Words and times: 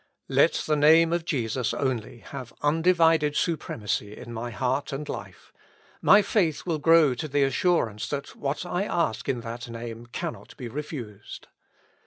Let 0.29 0.63
the 0.65 0.75
Name 0.75 1.13
of 1.13 1.25
Jesus 1.25 1.75
only 1.75 2.21
have 2.21 2.53
undivided 2.63 3.35
supremacy 3.35 4.17
in 4.17 4.33
my 4.33 4.49
heart 4.49 4.91
and 4.91 5.07
life, 5.07 5.53
my 6.01 6.23
faith 6.23 6.65
will 6.65 6.79
grow 6.79 7.13
to 7.13 7.27
the 7.27 7.43
assurance 7.43 8.09
that 8.09 8.35
what 8.35 8.65
I 8.65 8.85
ask 8.85 9.29
in 9.29 9.41
that 9.41 9.69
Name 9.69 10.07
cannot 10.07 10.57
be 10.57 10.67
refused. 10.67 11.49